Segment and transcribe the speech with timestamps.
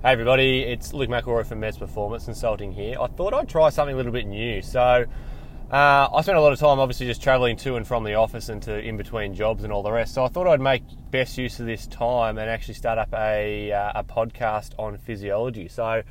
[0.00, 2.96] Hey everybody, it's Luke McElroy from Mets Performance Consulting here.
[3.00, 4.62] I thought I'd try something a little bit new.
[4.62, 5.06] So,
[5.72, 8.48] uh, I spent a lot of time obviously just travelling to and from the office
[8.48, 10.14] and to in between jobs and all the rest.
[10.14, 13.72] So, I thought I'd make best use of this time and actually start up a,
[13.72, 15.66] uh, a podcast on physiology.
[15.66, 16.04] So,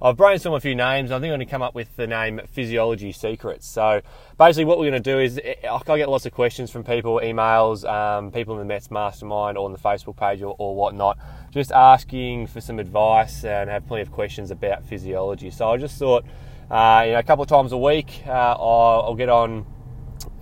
[0.00, 1.10] I've brainstormed a few names.
[1.10, 3.66] I think I'm going to come up with the name Physiology Secrets.
[3.66, 4.02] So
[4.36, 7.88] basically, what we're going to do is I get lots of questions from people, emails,
[7.90, 11.18] um, people in the Mets Mastermind or on the Facebook page or, or, whatnot,
[11.50, 15.50] just asking for some advice and have plenty of questions about physiology.
[15.50, 16.26] So I just thought,
[16.70, 19.64] uh, you know, a couple of times a week, uh, I'll, I'll, get on,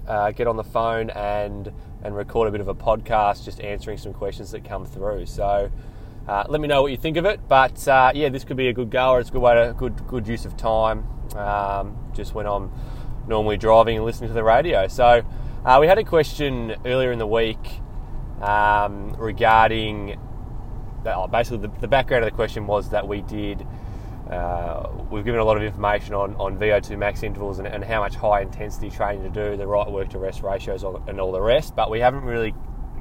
[0.09, 3.99] uh, get on the phone and and record a bit of a podcast, just answering
[3.99, 5.27] some questions that come through.
[5.27, 5.71] So.
[6.27, 7.41] Uh, let me know what you think of it.
[7.49, 9.21] But uh, yeah, this could be a good goer.
[9.21, 11.07] It's a good way to good good use of time.
[11.37, 12.73] Um, just when I'm
[13.27, 14.87] normally driving and listening to the radio.
[14.89, 15.23] So
[15.65, 17.81] uh, we had a question earlier in the week
[18.41, 20.19] um, regarding
[21.07, 23.67] oh, basically the, the, background of the question was that we did.
[24.31, 28.01] Uh, we've given a lot of information on, on VO2 max intervals and, and, how
[28.01, 31.41] much high intensity training to do, the right work to rest ratios, and all the
[31.41, 32.55] rest, but we haven't really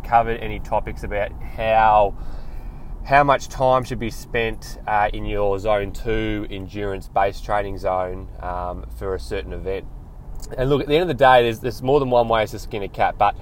[0.04, 2.14] covered any topics about how
[3.06, 8.30] how much time should be spent uh, in your zone two endurance based training zone
[8.40, 9.86] um, for a certain event.
[10.58, 12.59] And look, at the end of the day, there's, there's more than one way to
[12.59, 13.36] skin a cat, but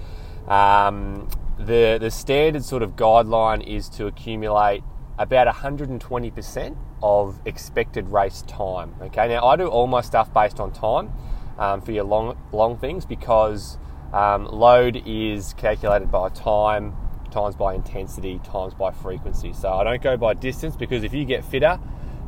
[0.52, 4.84] um, the, the standard sort of guideline is to accumulate
[5.20, 8.96] about 120% of expected race time.
[9.02, 11.12] Okay, now I do all my stuff based on time
[11.60, 13.78] um, for your long, long things because
[14.14, 16.96] um, load is calculated by time
[17.32, 19.54] times by intensity times by frequency.
[19.54, 21.80] So I don't go by distance because if you get fitter,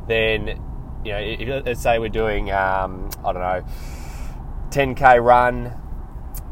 [0.08, 0.60] then
[1.04, 3.64] you know, if, let's say we're doing um, I don't know,
[4.70, 5.80] 10k run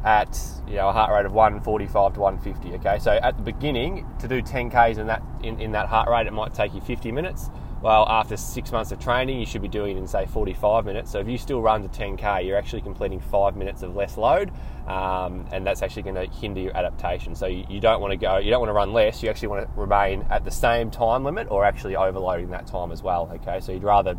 [0.04, 2.76] at you know a heart rate of 145 to 150.
[2.76, 6.26] Okay, so at the beginning to do 10k's in that in, in that heart rate,
[6.26, 7.50] it might take you 50 minutes.
[7.82, 11.10] Well, after six months of training, you should be doing it in say 45 minutes.
[11.10, 14.52] So if you still run to 10k, you're actually completing five minutes of less load,
[14.86, 17.34] um, and that's actually going to hinder your adaptation.
[17.34, 19.20] So you, you don't want to go, you don't want to run less.
[19.20, 22.92] You actually want to remain at the same time limit, or actually overloading that time
[22.92, 23.28] as well.
[23.34, 24.14] Okay, so you'd rather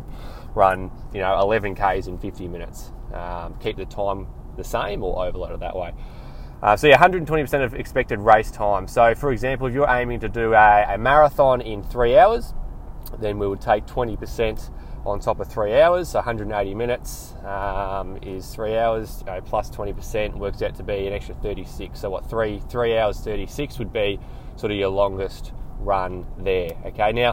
[0.54, 4.26] run, you know, 11k's in 50 minutes, um, keep the time
[4.58, 5.94] the same, or overload it that way.
[6.62, 8.86] Uh, so yeah, 120% of expected race time.
[8.86, 12.52] So for example, if you're aiming to do a, a marathon in three hours
[13.20, 14.70] then we would take 20%
[15.06, 19.70] on top of three hours, so 180 minutes um, is three hours you know, plus
[19.70, 21.98] 20% works out to be an extra 36.
[22.00, 24.18] So what three three hours 36 would be
[24.56, 26.70] sort of your longest run there.
[26.86, 27.32] Okay, now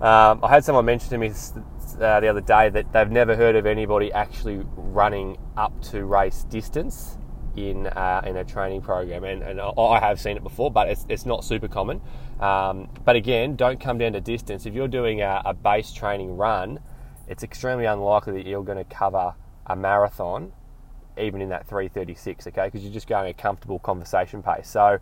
[0.00, 3.56] um, I had someone mention to me uh, the other day that they've never heard
[3.56, 7.18] of anybody actually running up to race distance
[7.56, 11.06] in uh, in a training program, and, and I have seen it before, but it's,
[11.08, 12.00] it's not super common.
[12.40, 14.66] Um, but again, don't come down to distance.
[14.66, 16.80] If you're doing a, a base training run,
[17.28, 19.34] it's extremely unlikely that you're going to cover
[19.66, 20.52] a marathon,
[21.18, 22.46] even in that 336.
[22.48, 24.68] Okay, because you're just going a comfortable conversation pace.
[24.68, 24.98] So.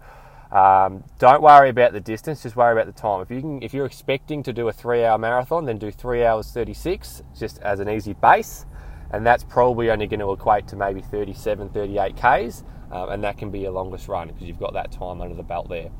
[0.52, 3.22] Um, don't worry about the distance, just worry about the time.
[3.22, 6.50] If you can, if you're expecting to do a three-hour marathon, then do three hours
[6.50, 8.66] 36, just as an easy base
[9.12, 13.38] and that's probably only going to equate to maybe 37, 38 Ks, um, and that
[13.38, 15.90] can be your longest run because you've got that time under the belt there.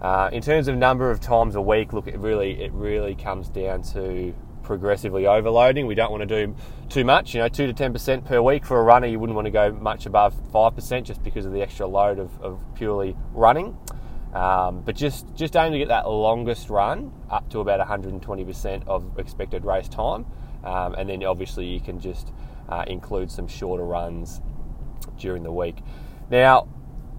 [0.00, 3.48] Uh, in terms of number of times a week, look, it really it really comes
[3.48, 4.32] down to
[4.62, 5.86] progressively overloading.
[5.86, 6.54] We don't want to do
[6.88, 9.08] too much, you know, two to ten percent per week for a runner.
[9.08, 12.20] You wouldn't want to go much above five percent just because of the extra load
[12.20, 13.76] of, of purely running.
[14.34, 19.18] Um, but just just aim to get that longest run up to about 120% of
[19.18, 20.26] expected race time.
[20.64, 22.32] Um, and then obviously you can just
[22.68, 24.40] uh, include some shorter runs
[25.18, 25.78] during the week.
[26.30, 26.68] Now,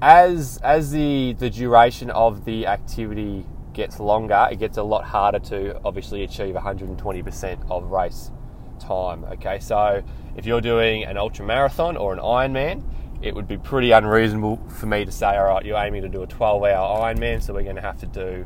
[0.02, 5.40] as as the the duration of the activity gets longer, it gets a lot harder
[5.40, 8.32] to obviously achieve 120% of race
[8.80, 9.26] time.
[9.26, 10.04] Okay, so
[10.36, 12.84] if you're doing an ultra marathon or an Ironman,
[13.22, 16.24] it would be pretty unreasonable for me to say, all right, you're aiming to do
[16.24, 18.46] a 12 hour Ironman, so we're going to have to do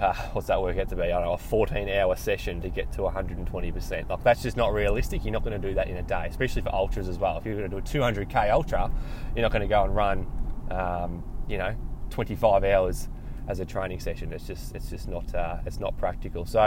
[0.00, 1.02] uh, what's that work out to be?
[1.02, 4.08] I don't know, a 14 hour session to get to 120%.
[4.08, 5.24] Like, that's just not realistic.
[5.24, 7.36] You're not going to do that in a day, especially for ultras as well.
[7.36, 8.90] If you're going to do a 200k ultra,
[9.36, 10.26] you're not going to go and run,
[10.70, 11.74] um, you know,
[12.08, 13.08] 25 hours
[13.46, 14.32] as a training session.
[14.32, 16.46] It's just, it's just not, uh, it's not practical.
[16.46, 16.60] So,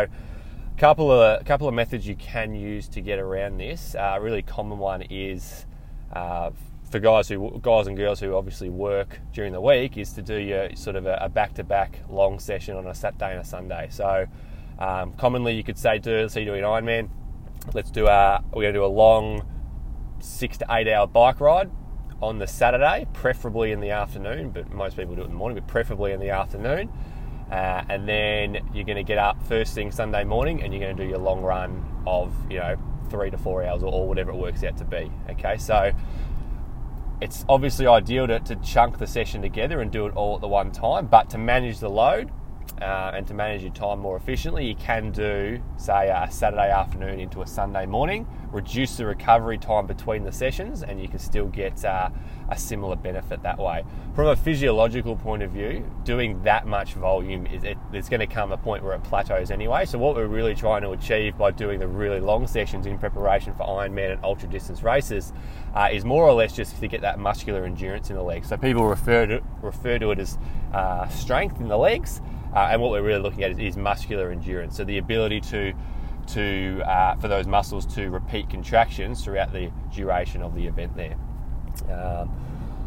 [0.76, 3.96] a couple of couple of methods you can use to get around this.
[3.96, 5.66] Uh, really common one is
[6.14, 6.52] uh,
[6.94, 10.38] for guys who guys and girls who obviously work during the week is to do
[10.38, 13.88] your sort of a back to back long session on a Saturday and a Sunday.
[13.90, 14.28] So
[14.78, 17.10] um, commonly you could say do let's say you're doing Ironman.
[17.74, 19.44] Let's do a we're gonna do a long
[20.20, 21.72] six to eight hour bike ride
[22.22, 25.58] on the Saturday, preferably in the afternoon, but most people do it in the morning,
[25.58, 26.92] but preferably in the afternoon.
[27.52, 30.96] Uh, and then you're going to get up first thing Sunday morning and you're going
[30.96, 32.78] to do your long run of, you know,
[33.10, 35.12] three to four hours or, or whatever it works out to be.
[35.30, 35.92] Okay, so
[37.24, 40.48] it's obviously ideal to, to chunk the session together and do it all at the
[40.48, 42.30] one time, but to manage the load,
[42.82, 47.20] uh, and to manage your time more efficiently, you can do, say, a Saturday afternoon
[47.20, 51.48] into a Sunday morning, reduce the recovery time between the sessions, and you can still
[51.48, 52.10] get uh,
[52.50, 53.84] a similar benefit that way.
[54.16, 58.28] From a physiological point of view, doing that much volume is it, there's going to
[58.28, 59.86] come a point where it plateaus anyway.
[59.86, 63.54] So what we're really trying to achieve by doing the really long sessions in preparation
[63.54, 65.32] for Ironman and ultra distance races
[65.76, 68.50] uh, is more or less just to get that muscular endurance in the legs.
[68.50, 70.38] So people refer to refer to it as
[70.74, 72.22] uh, strength in the legs.
[72.56, 74.78] Uh, and what we're really looking at is, is, muscular endurance.
[74.78, 75.74] So the ability to
[76.28, 81.18] to uh, for those muscles to repeat contractions throughout the duration of the event there.
[81.92, 82.32] Um,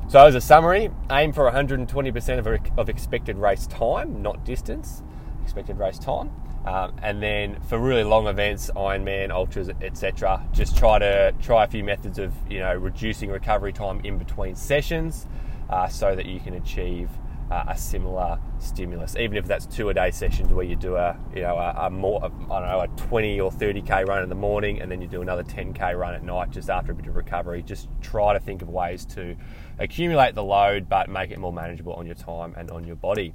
[0.09, 5.03] so as a summary, aim for 120% of, of expected race time, not distance,
[5.43, 6.31] expected race time.
[6.65, 11.67] Um, and then for really long events, Ironman, ultras, etc., just try to try a
[11.69, 15.27] few methods of you know reducing recovery time in between sessions,
[15.71, 17.09] uh, so that you can achieve
[17.51, 21.17] uh, a similar stimulus, even if that's two a day sessions where you do a
[21.35, 24.35] you know a, a more I don't know a 20 or 30k run in the
[24.35, 27.17] morning and then you do another 10k run at night just after a bit of
[27.17, 27.63] recovery.
[27.63, 29.37] Just try to think of ways to
[29.79, 33.35] accumulate the load but make it more manageable on your time and on your body.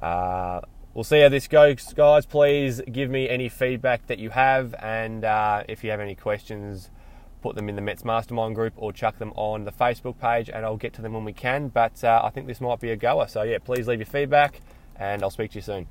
[0.00, 0.60] Uh,
[0.94, 2.26] we'll see how this goes, guys.
[2.26, 6.90] Please give me any feedback that you have, and uh, if you have any questions
[7.42, 10.64] put them in the Mets Mastermind group or chuck them on the Facebook page, and
[10.64, 11.68] I'll get to them when we can.
[11.68, 13.26] But uh, I think this might be a goer.
[13.28, 14.60] So, yeah, please leave your feedback,
[14.96, 15.86] and I'll speak to you soon.